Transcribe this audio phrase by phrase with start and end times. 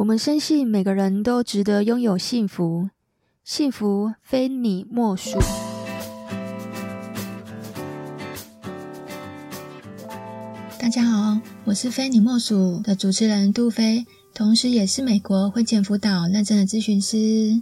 [0.00, 2.88] 我们深信每个人都值得拥有幸福，
[3.44, 5.38] 幸福非你莫属。
[10.78, 17.60] 大家好，我是非你莫属的主持人杜菲，同时也是美国婚前辅导认证的咨询师。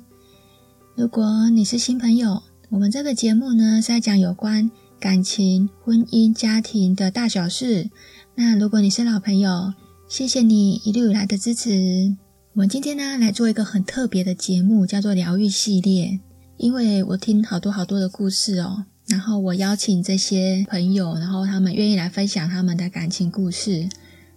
[0.95, 4.71] 如果你是新朋友，我们这个节目呢是在讲有关
[5.01, 7.91] 感情、婚姻、家庭的大小事。
[8.37, 9.75] 那如果你是老朋友，
[10.07, 12.17] 谢谢你一路以来的支持。
[12.59, 16.19] 我们今天呢来做一个很特别的节目，叫做疗愈系列。
[16.57, 23.89] 因为我听好多好多的故事哦，然后我邀请这些朋友，然后他们愿意来分享他们的感情故事。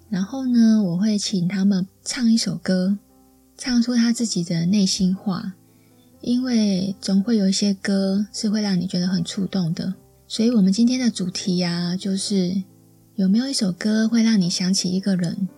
[0.08, 2.95] 然后呢，我会请他们唱一首歌，
[3.58, 5.53] 唱出他自己的内心话。
[6.22, 9.95] 因为总会有一些歌是会让你觉得很触动的。
[10.28, 12.62] 所以我们今天的主题呀，就是
[13.16, 15.50] 有没有一首歌会让你想起一个人？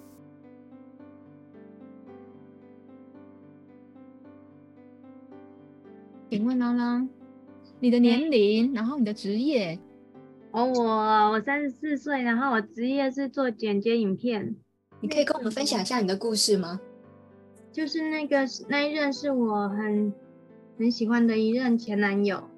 [6.34, 7.08] 请问郎朗，
[7.80, 9.78] 你的年龄，然后你的职业？
[10.50, 10.84] 哦，我
[11.30, 14.56] 我三十四岁，然后我职业是做剪接影片。
[15.00, 16.82] 你可以跟我们分享一下你的故事吗？
[17.72, 20.12] 就是那个那一任是我很
[20.80, 22.50] 很喜欢的一任前男友，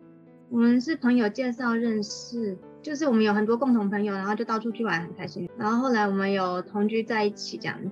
[0.49, 5.49] 我们是朋友介绍认识，就是我们有很多共同朋友，然后就到处去玩，很开心。
[5.57, 7.91] 然后后来我们有同居在一起这样子，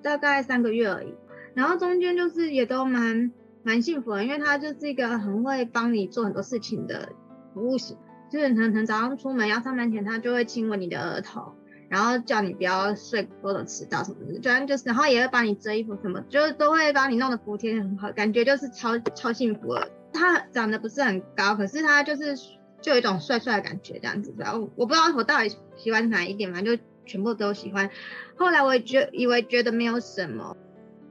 [0.00, 1.12] 大概三个月而已。
[1.54, 3.32] 然后中间就是也都蛮。
[3.66, 7.08] 蛮幸福的，因为他就是一个很会帮你做很多事情的
[7.52, 7.96] 服务型，
[8.30, 11.52] 就是可能早上出门要上班前，他就会亲吻你的额头，
[11.88, 19.88] 然后叫你不要睡过头迟到什么的，就就是，然后也会帮你折衣服什么，就是都会帮你弄得服帖很好，感觉就是超超幸福了。
[20.12, 22.36] 他长得不是很高，可是他就是
[22.80, 27.90] 就有一种帅帅的感觉这样子，然后我不知道我到底喜欢哪一点，反正就全部都喜欢。
[28.36, 30.56] 后来我也觉以为觉得没有什么。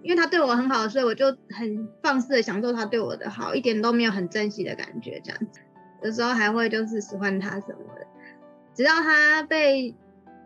[0.05, 5.61] 因为他对我很好，所以我就很放肆的享受他对我的好，一点都没有很珍惜的感觉，这样子。
[6.03, 8.05] 有时候还会就是喜欢他什么的。
[8.75, 9.95] 直到他被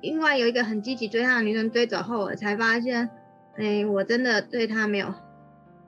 [0.02, 3.10] 另外有一个很积极追他的女生追走后，我才发现，
[3.58, 5.14] 哎，我真的对他没有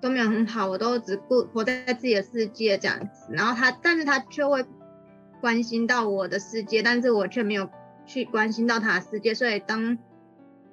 [0.02, 3.30] 都没有很好，我都只顾活在自己的世界这样子。
[3.30, 4.66] 然后他，但是他却会
[5.40, 7.70] 关心到我的世界，但是我却没有
[8.06, 9.34] 去关心到他的世界。
[9.34, 9.98] 所以当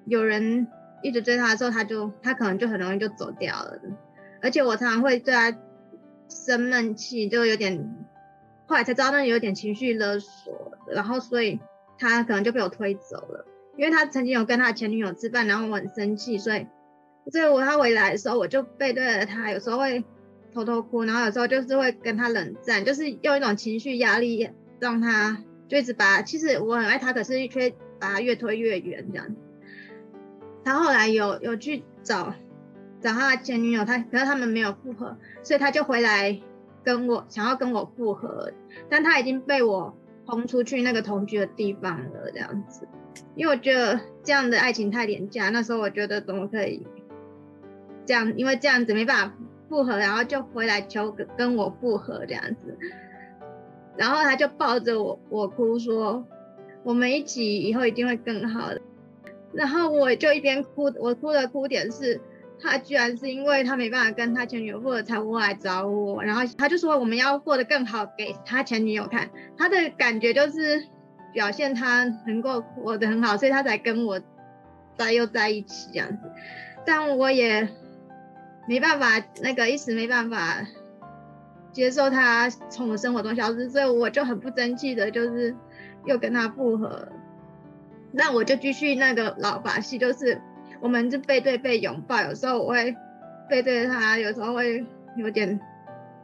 [0.05, 0.67] 有人。
[1.03, 3.79] 一直追他的时候，他就他可能就很容易就走掉了，
[4.43, 5.57] 而且我常常会对他
[6.29, 7.89] 生闷气，就有点，
[8.67, 11.61] 后来才知道那有点情绪勒索，然后所以
[11.99, 16.67] 他可能就被我推走了，因为他曾经有跟他前女友吃饭，然后我很生气，所以
[17.31, 20.05] 所以我他回来的时候，我就背对着他，有时候会
[20.53, 27.71] 偷偷哭，然后有时候就是会跟他冷战，就是用一种情绪压力让他就一直把，其实我很爱他，可是却
[28.01, 29.27] 把他越推越远这样。
[30.69, 32.35] 他后来有有去找
[33.01, 36.39] 找他前女友，他可是他们没有复合，所以他就回来
[36.85, 38.53] 跟我想要跟我复合，
[38.91, 39.97] 但他已经被我
[40.27, 42.87] 轰出去那个同居的地方了，这样子，
[43.35, 46.87] 因为我觉得这样的爱情太廉价，那时候我觉得怎么可以
[48.05, 49.35] 这样，因为这样子没办法
[49.71, 52.77] 复合，然后就回来求跟我复合这样子，
[53.97, 56.27] 然后他就抱着我我哭说，
[56.85, 58.83] 我们一起以后一定会更好的。
[59.53, 62.21] 然后我就一边哭，我哭的哭点是，
[62.61, 70.85] 他居然是因为他没办法跟他前女友复合才过来找我，然后他就说我们要过得更好给他前女友看，他的感觉就是
[71.33, 74.21] 表现他能够活得很好，所以他才跟我
[74.97, 76.31] 在又在一起这样子，
[76.85, 77.69] 但我也
[78.69, 80.67] 没办法，那个一时没办法
[81.73, 85.55] 接受他从我生活中消失，所以我就很不争气的，就是
[86.05, 87.09] 又跟他复合。
[88.13, 90.41] 那我就继续那个老把戏，就是
[90.81, 92.97] 我们就背对背拥抱，有时候我会
[93.49, 94.85] 背对着他，有时候会
[95.17, 95.61] 有点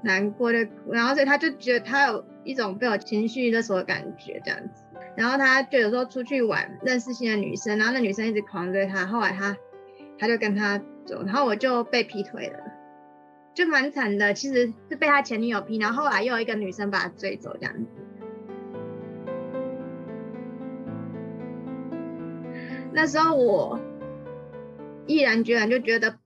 [0.02, 4.84] 难过的，然后所以他就觉得他有一种被我情绪勒索的感觉这样子，
[5.16, 9.56] 然后他就有时候出去玩，认识新的女生，然后那女生一直狂追他，后来他
[10.18, 12.58] 他就跟他走，然后我就被劈腿了，
[13.54, 18.03] 就蛮惨的，其实是被他前女友劈，然后后来又有一个女生把他追走这样子。
[22.94, 23.80] 那时候我
[25.06, 26.16] 毅然决然就觉得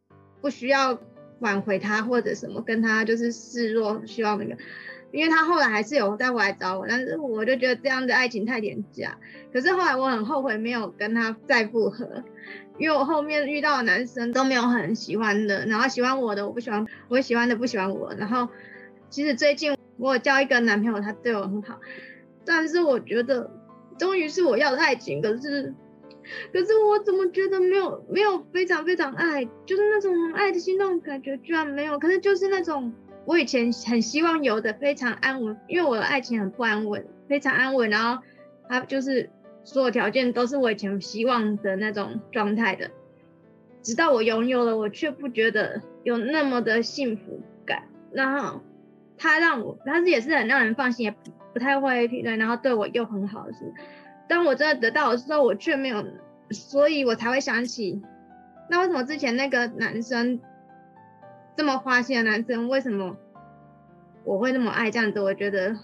[0.43, 0.99] 不需要
[1.41, 4.55] 挽回他或者什么，跟他就是示弱，希望那个，
[5.11, 9.17] 因为他后来还是有再回来找我，但是我就觉得这样的爱情太廉价。
[9.51, 12.23] 可是后来我很后悔没有跟他再复合，
[12.79, 18.13] 因为我后面遇到的男生都没有很喜欢的，然后喜欢我的我不喜欢，我喜欢的不喜欢我。
[18.15, 18.47] 然后
[19.09, 21.81] 其实最近我有交一个男朋友，他对我很好，
[22.45, 23.51] 但是我觉得
[23.99, 25.75] 终于是我要的爱情，可是。
[26.53, 32.93] 可是我怎么觉得没有没有非常非常爱，就是那种爱的心动感觉居然没有，可是就是那种
[33.25, 38.23] 我以前很希望有的非常安稳，因为我的爱情很不安稳，非常安稳，然后
[38.69, 39.31] 他就是
[39.65, 42.91] 所有条件都是我以前希望的那种状态的，
[43.83, 47.83] 直到我拥有了，我却不觉得有那么的幸福感。
[48.13, 48.63] 然后
[49.19, 51.15] 他让我，他是也是很让人放心，也
[51.53, 53.73] 不太会劈腿，然后对我又很好是，
[54.29, 56.05] 当我真的得到的时候，我却没有，
[56.51, 58.03] 所以我才会想起。
[58.71, 60.41] 那为什么之前那个男生
[61.57, 63.17] 这么花心的男生，为什么
[64.25, 65.21] 我会那么爱这样子？
[65.21, 65.75] 我觉得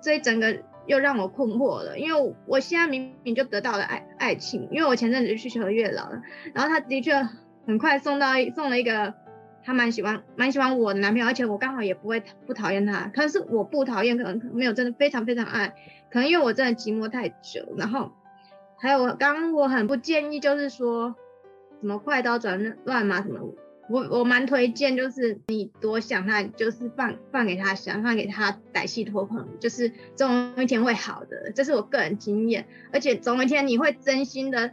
[0.00, 0.56] 这一整个
[0.86, 6.22] 又让我困惑了，因为我现在明明就得到了爱爱情，因为我前阵子去求月老了，
[6.54, 7.14] 然后他的确
[7.66, 9.12] 很快送到送了一个
[9.64, 15.74] 他蛮喜欢蛮喜欢我的男朋友，而且我刚好也不会不讨厌他，可是我不讨厌，可能没有真的非常非常爱，
[16.10, 18.12] 可能因为我真的寂寞太久，然后
[18.78, 21.14] 还有我刚刚我很不建议就是说。
[21.80, 23.40] 什么快刀斩乱麻什么？
[23.90, 32.68] 我我蛮推荐，就是你多想他，就是放放给他想，放给他歹戏拖棚，就是总有一天会好的，这是我个人经验。
[32.92, 34.70] 而且总有一天你会真心的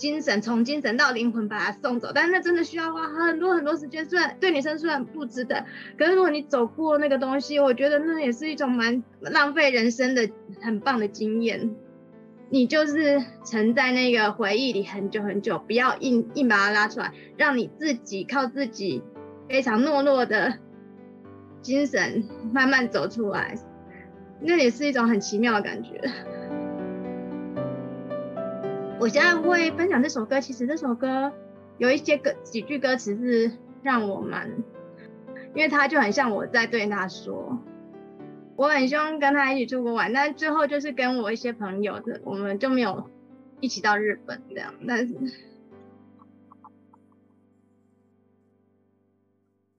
[0.00, 4.08] 精神从精神到灵魂把他送走，但是那真的需要花很多很多时间。
[4.08, 5.66] 虽然对女生虽然不值得，
[5.98, 10.26] 可是如果你走过那个东西，我觉得那也是一种蛮浪费人生的
[10.62, 11.76] 很棒的经验。
[12.48, 19.02] 你就是沉在那个回忆里很久很久，不要硬硬把它拉出来，让你自己靠自己
[19.50, 20.54] 非常懦弱的
[21.60, 23.54] 精神慢慢走出来，
[24.40, 26.00] 那也是一种很奇妙的感觉。
[29.00, 31.32] 我现在会分享这首歌，其实这首歌
[31.78, 33.50] 有一些歌几句歌词是
[33.82, 34.50] 让我蛮，
[35.54, 37.58] 因为他就很像我在对他说。
[38.56, 43.08] 我很希望跟他一起出国玩，但最后就是跟我一些朋友的，我们就没有
[43.60, 44.74] 一起到日本这样。
[44.86, 45.14] 但是，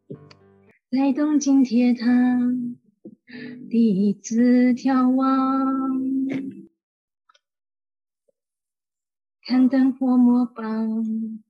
[0.90, 2.08] 在东京铁塔
[3.70, 6.11] 第一次眺望，
[9.44, 11.44] 看灯火模仿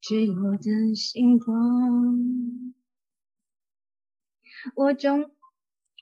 [0.00, 2.74] 坠落的星光，
[4.74, 5.30] 我终。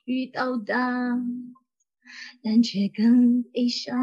[0.05, 1.17] 于到达，
[2.41, 3.95] 但却更悲伤。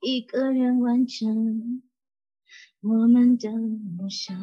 [0.00, 1.82] 一个人完成
[2.80, 4.34] 我们的梦想。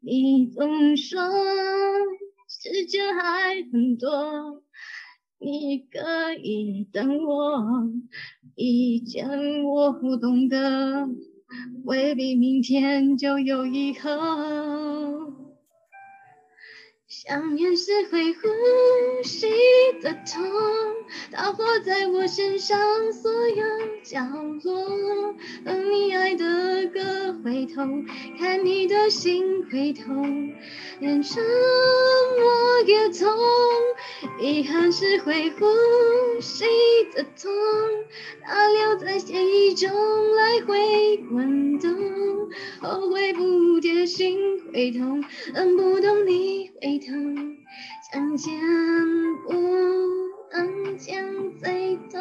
[0.00, 1.18] 你总说
[2.46, 4.62] 时间还很多，
[5.42, 7.90] 你可以等我，
[8.54, 11.08] 以前我不懂得。
[11.84, 14.08] 未必明天就有以后。
[17.14, 18.48] 想念是会呼
[19.22, 19.46] 吸
[20.00, 20.42] 的痛，
[21.30, 23.62] 它活在我身上所有
[24.02, 24.18] 角
[24.64, 25.34] 落。
[25.62, 27.82] 等你爱的歌回头，
[28.38, 30.10] 看你的心回头，
[31.00, 31.44] 连沉
[32.38, 33.28] 默也痛。
[34.40, 35.66] 遗憾是会呼
[36.40, 36.64] 吸
[37.14, 37.52] 的痛，
[38.42, 39.90] 它留在记忆中
[40.34, 41.91] 来回滚动。
[42.82, 44.36] 后悔不贴心
[44.72, 45.22] 会痛，
[45.54, 47.06] 恨不懂你回头，
[48.12, 48.52] 相见
[49.46, 49.52] 不
[50.52, 51.24] 能见
[51.58, 52.20] 最痛。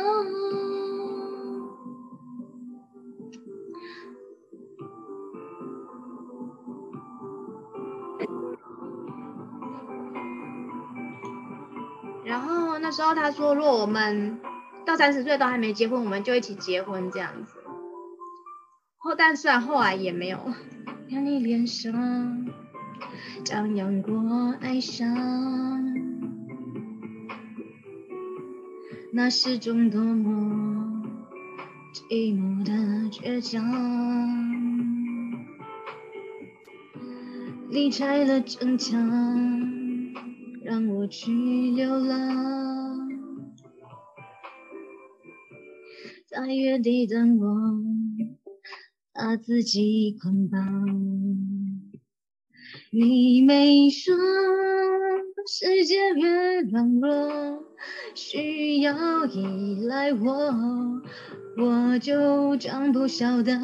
[12.24, 14.40] 然后那时候他说，如果我们
[14.86, 17.61] 到三十岁都还没结婚，我们就一起结婚这样子。
[19.04, 20.38] 后但虽然后来也没有。
[21.10, 22.48] 看你脸上
[23.44, 25.08] 张扬过哀伤，
[29.12, 31.04] 那是种多么
[31.94, 32.72] 寂寞的
[33.10, 33.62] 倔强。
[37.72, 39.02] 你拆了城墙，
[40.64, 41.32] 让我去
[41.72, 43.10] 流浪，
[46.28, 47.91] 在原地等我。
[49.24, 50.60] 把自己捆绑，
[52.92, 54.16] 你没说
[55.46, 57.64] 世界越冷落，
[58.16, 61.04] 需要依赖我，
[61.56, 63.60] 我就装不晓得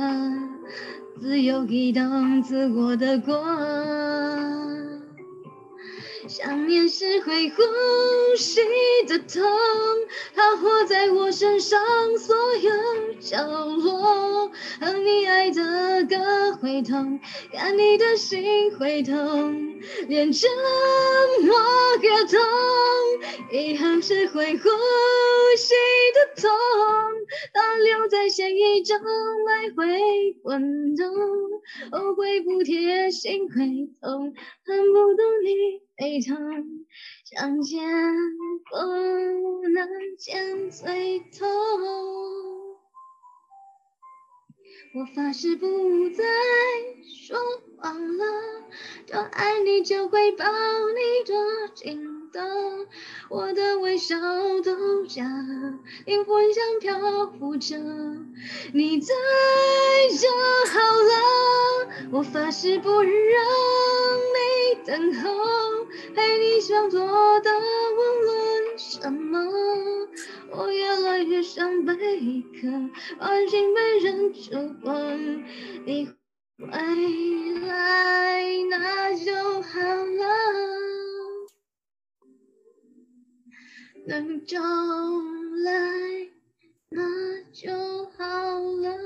[1.19, 4.56] 自由移动自我的光。
[6.27, 7.62] 想念是会呼
[8.38, 8.60] 吸
[9.07, 9.41] 的痛，
[10.36, 11.79] 它活在我身上
[12.17, 14.51] 所有角落。
[14.79, 17.19] 和你爱的歌会痛，
[17.53, 20.50] 看你的心会痛，连沉
[21.41, 21.55] 默
[22.01, 22.39] 也痛，
[23.57, 24.69] 遗憾是会呼
[25.57, 25.73] 吸
[26.13, 26.51] 的痛，
[27.53, 31.09] 它留在血液中来回滚动，
[31.91, 33.55] 后悔不贴心会
[33.99, 36.37] 痛，恨不懂你悲痛。
[37.25, 37.83] 相见
[38.69, 41.49] 不能见最痛，
[44.93, 46.23] 我发誓不再
[47.25, 47.39] 说
[47.77, 48.23] 谎了，
[49.07, 52.41] 多爱你就会抱你多紧的，
[53.29, 54.15] 我的微笑
[54.63, 55.24] 都假，
[56.05, 57.75] 灵魂像漂浮着，
[58.74, 59.13] 你在
[60.19, 60.29] 就
[60.72, 61.13] 好了，
[62.12, 63.07] 我发誓不让
[64.36, 65.29] 你等候。
[66.13, 69.39] 陪你想做的无论什么，
[70.51, 72.67] 我越来越像贝壳，
[73.19, 74.51] 安心被人触
[74.84, 75.43] 碰。
[75.86, 76.07] 你
[76.57, 76.67] 回
[77.67, 80.25] 来那就好了，
[84.07, 84.57] 能重
[85.65, 85.71] 来
[86.87, 87.69] 那就
[88.17, 88.97] 好了。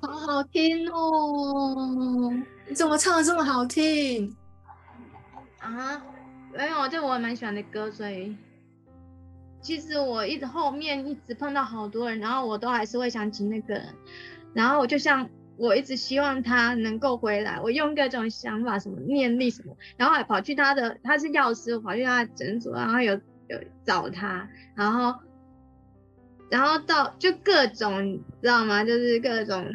[0.00, 2.32] 好好听哦！
[2.66, 4.34] 你怎么唱的这么好听
[5.58, 6.02] 啊？
[6.54, 8.34] 没有，这我蛮喜欢的歌，所以
[9.64, 13.86] 其实我一直后面一直碰到好多人，然后我都还是会想起那个人，
[14.52, 23.14] 然后我就像我一直希望他能够回来，我用各种想法，什么念力什么，然后还跑去他的，他是药师，我跑去他的诊所，然后有
[23.48, 25.18] 有找他，然后
[26.50, 28.84] 然后到就各种，你知道吗？
[28.84, 29.66] 就是各种。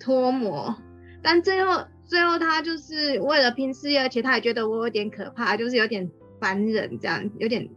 [0.00, 0.72] 脱模，
[1.20, 7.68] 但最后最后他就是为了拼事业，而且他也觉得我有点可怕，就是有点烦人这样，有点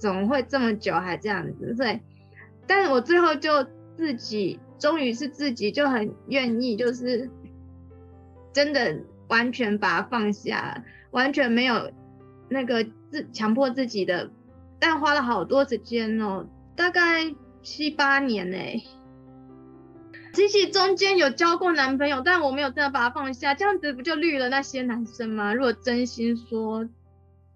[0.00, 1.76] 怎么会这么久还这样子？
[1.76, 2.00] 所以，
[2.66, 3.64] 但我最后就
[3.96, 7.30] 自己终于是自己就很愿意，就是
[8.52, 11.92] 真的完全把它放下，完全没有
[12.48, 14.30] 那个自强迫自己的，
[14.78, 18.56] 但花了好多时间哦，大概七八年呢。
[20.32, 25.52] 其实中间有交过男朋友，但我没有真的把他放下，这样子不就绿了那些男生吗？
[25.52, 26.88] 如果真心说，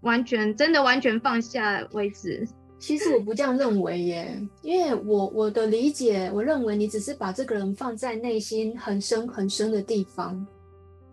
[0.05, 2.47] 完全真的完全放下为止，
[2.79, 10.47] 其实我不这样认为耶，因为我我的理解，我认为你只是把这个人放在内心很深很深的地方，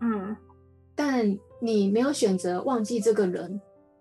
[0.01, 0.35] 嗯，
[0.93, 3.59] 但你没有选择忘记这个人，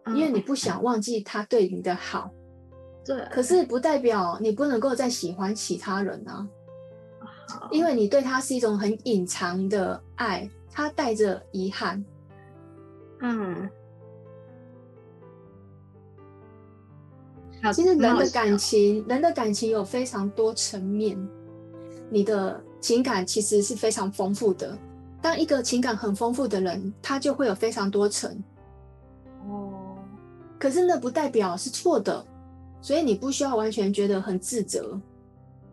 [0.09, 2.31] 因为你不想忘记他对你的好，
[3.05, 6.47] 对、嗯，可是不代表你不能够再喜欢其他人啊。
[7.73, 12.05] 因为你对他是一种很隐藏的爱，他带着遗憾。
[13.21, 13.69] 嗯，
[17.73, 21.19] 其实人的感情，人的感情有非常多层面，
[22.09, 24.77] 你的情感其实是非常丰富的。
[25.21, 28.43] 当一个情感很丰富的人，他就会有非常多层。
[29.47, 29.99] 哦，
[30.59, 32.25] 可是那不代表是错的，
[32.81, 34.99] 所以你不需要完全觉得很自责。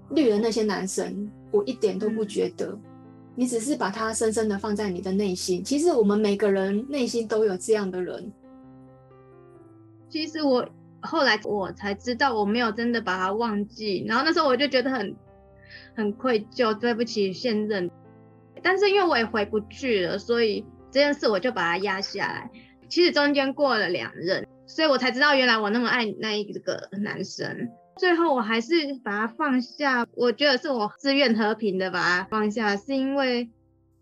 [0.10, 1.30] 绿的那些男生。
[1.50, 2.82] 我一点都不觉得，嗯、
[3.34, 5.64] 你只是把他深深的放在你的内心。
[5.64, 8.32] 其实我们每个人内心都有这样的人。
[10.10, 10.68] 其实我
[11.08, 14.06] 后来我才知道，我没有真的把他忘记。
[14.08, 15.16] 然后那时候我就觉得很
[15.96, 17.90] 很愧疚，对不起现任。
[18.62, 22.52] 但是因为我也回不去了，所以这件事我就把它压下来。
[22.90, 27.70] 其实中间过了两任，所以我才知道原来我那么爱那一个男生。
[27.98, 33.50] 最后我还是把它放下，我觉得是我自愿和平的把它放下，是因为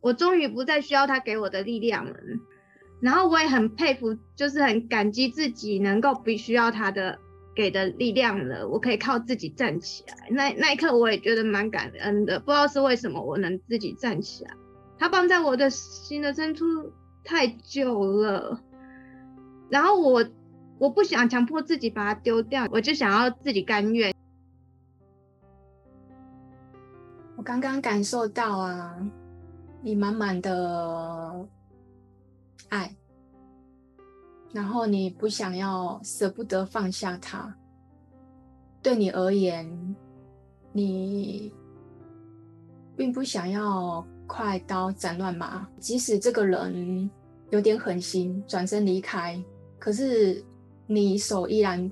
[0.01, 2.13] 我终于不再需要他给我的力量了。
[3.01, 7.19] 然后我也很佩服，就是很感激自己能够不需要他的
[7.55, 10.29] 给的力量了，我可以靠自己站起来。
[10.29, 14.53] 那那一刻我也觉得蛮感恩的，不知道是为什么我能自己站起来。
[14.97, 16.65] 他放在我的心的深处
[17.23, 18.59] 太久了，
[19.69, 20.25] 然后我。
[20.77, 24.13] 我不想强迫自己把它丢掉，我就想要自己甘愿。
[27.37, 28.97] 我刚刚感受到啊，
[29.81, 31.47] 你满满的
[32.69, 32.95] 爱，
[34.53, 37.55] 然后你不想要舍不得放下它。
[38.81, 39.95] 对你而言，
[40.71, 41.53] 你
[42.95, 47.09] 并不想要快刀斩乱麻，即使这个人
[47.49, 49.43] 有点狠心，转身离开，
[49.79, 50.43] 可是。
[50.87, 51.91] 你手依然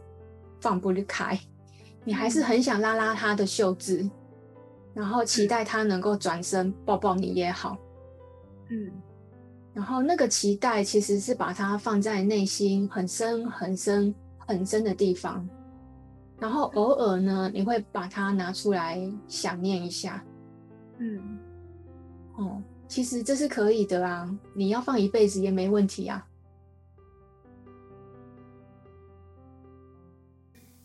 [0.62, 1.36] 放不开，
[2.04, 4.08] 你还是很想拉拉他的袖子，
[4.94, 7.76] 然后期待他能够转身抱抱你也好。
[8.70, 8.92] 嗯，
[9.74, 15.48] 然后那个期待其实是把它放在内心很深很深很深的地方，
[16.40, 20.24] 然后偶尔呢，你会把它拿出来想念一下。
[21.00, 21.40] 嗯，
[22.36, 26.28] 哦，其实这是可以的啊，你要放一辈子也没问题啊。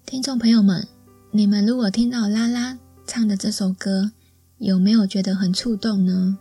[0.06, 0.88] 听众朋友们，
[1.30, 4.12] 你们如果听到拉拉唱的这首歌，
[4.56, 6.38] 有没有觉得很触动呢？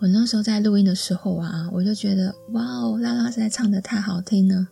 [0.00, 4.68] 我那时候在录音的时候啊，我就觉得哇哦，拉拉实在唱得太好听了。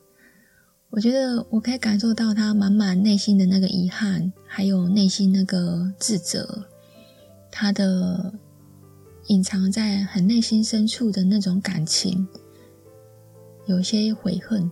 [0.88, 6.64] 我觉得我可以感受到他满满内心的那个遗憾，还有内心那个自责，
[7.50, 8.32] 他的
[9.26, 12.26] 隐藏在很内心深处的那种感情，
[13.66, 14.70] 有些悔恨。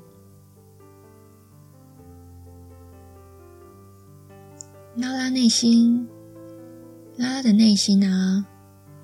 [4.96, 6.08] 拉拉内心，
[7.18, 8.46] 拉拉的内心啊，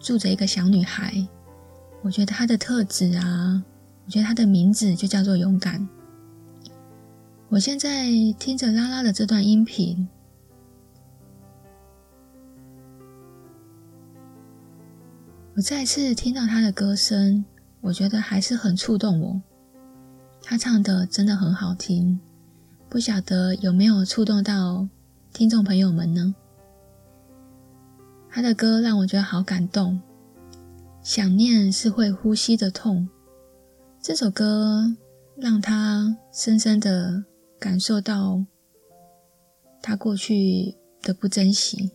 [0.01, 1.29] 住着一个小女孩。
[2.03, 3.63] 我觉得他的特质啊，
[4.05, 5.89] 我觉得他的名字就叫做勇敢。
[7.49, 10.09] 我现在听着拉拉的这段音频，
[15.55, 17.45] 我再次听到他的歌声，
[17.81, 19.41] 我觉得还是很触动我。
[20.43, 22.19] 他唱的真的很好听，
[22.89, 24.89] 不晓得有没有触动到
[25.33, 26.35] 听众朋友们呢？
[28.29, 30.01] 他的歌让我觉得好感动。
[31.03, 33.09] 想念是会呼吸的痛。
[34.01, 34.97] 这首歌
[35.37, 37.25] 让他深深的
[37.59, 38.45] 感受到
[39.83, 41.91] 他过去的不珍惜，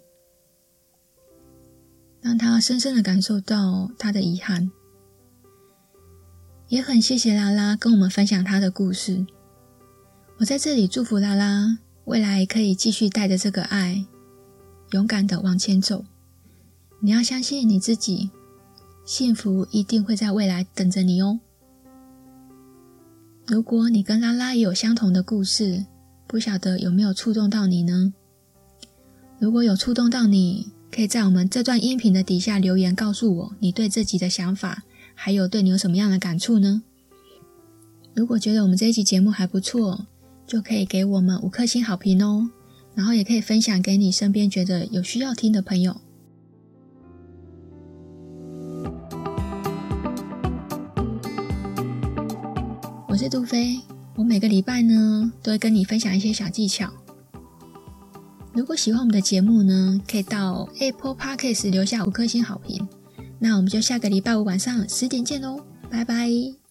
[2.22, 4.70] 让他深深的感受到他的遗憾。
[6.68, 9.26] 也很谢谢拉拉跟我们分享他的故事。
[10.40, 14.06] 我在这里祝福拉拉，未来可以继续带着这个爱，
[14.92, 16.04] 勇敢的往前走。
[17.00, 18.32] 你要相信你自己。
[19.08, 21.40] 幸福一定会在未来等着你哦。
[23.46, 25.86] 如果你跟拉拉也有相同的故事，
[26.28, 28.14] 不晓得有没有触动到你呢？
[29.40, 34.84] 如果有触动到你，可以在我们这段音频的底下留言告诉我你对自己的想法，
[35.16, 36.84] 还有对你有什么样的感触呢？
[38.14, 40.06] 如果觉得我们这一集节目还不错，
[40.46, 42.50] 就可以给我们五颗星好评哦。
[42.94, 46.02] 然后也可以分享给你身边觉得有需要听的朋友。
[53.30, 53.80] 杜飞，
[54.16, 56.92] 我每个礼拜呢都会跟你分享一些小技巧。
[58.54, 62.88] 如果喜欢我们的节目呢，可以到 Apple Podcast 留下五颗星好评。
[63.40, 65.60] 那我们就下个礼拜五晚上十点见喽，
[65.92, 66.67] 拜拜。